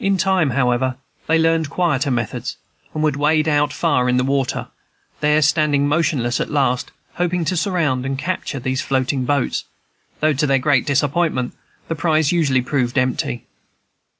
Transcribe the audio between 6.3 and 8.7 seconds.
at last, hoping to surround and capture